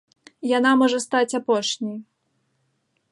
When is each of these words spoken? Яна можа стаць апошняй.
Яна 0.57 0.71
можа 0.79 1.01
стаць 1.05 1.37
апошняй. 1.41 1.97